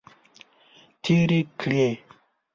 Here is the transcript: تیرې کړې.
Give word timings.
تیرې 1.03 1.41
کړې. 1.59 1.87